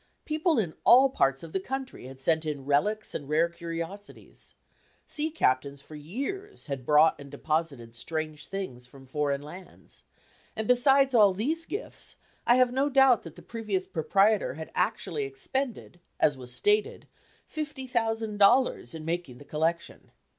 [0.25, 4.55] People in all parts of the country had sent in relics and rare curiosities;
[5.05, 10.03] sea captains, for years, had brought and deposited strange things from foreign lands;
[10.55, 12.15] and besides all these gifts,
[12.47, 17.05] I have no doubt that the previous proprietor had actually expended, as was stated,
[17.53, 20.09] $50,000 in making the collection.